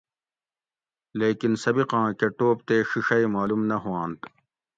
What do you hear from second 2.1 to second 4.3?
کہ ٹوپ تے ڛِیڛئی معلوم نہ ہوانت